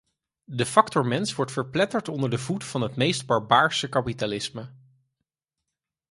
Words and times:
De 0.51 0.65
factor 0.65 1.05
mens 1.05 1.35
wordt 1.35 1.51
verpletterd 1.51 2.07
onder 2.07 2.29
de 2.29 2.37
voet 2.37 2.63
van 2.63 2.81
het 2.81 2.95
meest 2.95 3.25
barbaarse 3.25 3.89
kapitalisme. 3.89 4.69